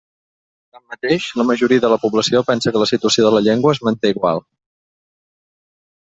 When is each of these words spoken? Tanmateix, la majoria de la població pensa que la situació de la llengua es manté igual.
Tanmateix, 0.75 1.25
la 1.41 1.43
majoria 1.49 1.83
de 1.83 1.91
la 1.91 1.99
població 2.05 2.41
pensa 2.47 2.73
que 2.75 2.81
la 2.83 2.87
situació 2.91 3.25
de 3.27 3.33
la 3.35 3.41
llengua 3.49 3.75
es 3.77 3.81
manté 3.89 4.11
igual. 4.15 4.41